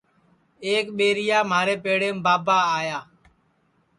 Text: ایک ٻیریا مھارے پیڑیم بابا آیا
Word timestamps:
ایک 0.67 0.85
ٻیریا 0.97 1.39
مھارے 1.51 1.75
پیڑیم 1.83 2.15
بابا 2.25 2.57
آیا 2.77 2.99